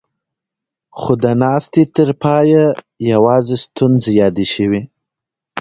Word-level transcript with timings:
خو 0.99 1.11
د 1.23 1.25
ناستې 1.43 1.83
تر 1.95 2.09
پايه 2.23 2.63
يواځې 3.13 3.55
ستونزې 3.65 4.11
يادې 4.21 4.45
شوې. 4.53 4.81